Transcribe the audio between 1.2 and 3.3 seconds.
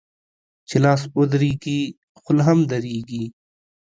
درېږي، خوله هم درېږي.